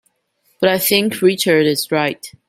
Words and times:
But 0.59 0.69
I 0.71 0.79
think 0.79 1.21
Richard 1.21 1.67
is 1.67 1.91
right. 1.91 2.33